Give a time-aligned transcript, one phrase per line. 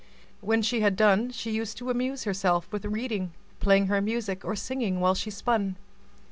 [0.39, 4.55] When she had done, she used to amuse herself with reading, playing her music, or
[4.55, 5.75] singing while she spun.